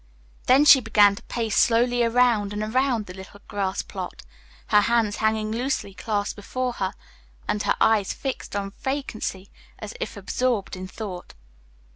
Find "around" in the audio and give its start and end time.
2.03-2.53, 2.63-3.05